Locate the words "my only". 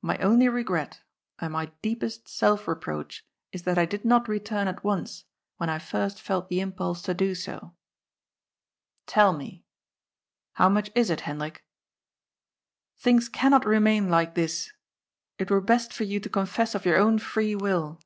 0.00-0.48